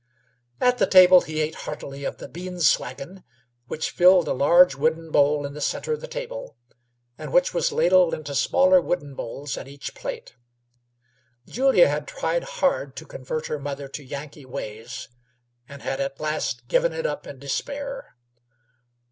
[0.59, 3.23] At the table he ate heartily of the "bean swaagen,"
[3.67, 6.57] which filled a large wooden bowl in the centre of the table,
[7.19, 10.33] and which was ladled into smaller wooden bowls at each plate.
[11.45, 15.07] Julia had tried hard to convert her mother to Yankee ways,
[15.69, 18.15] and had at last given it up in despair.